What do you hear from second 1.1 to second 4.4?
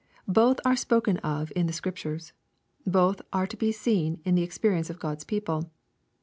of in the Scriptures. Both are to be seen in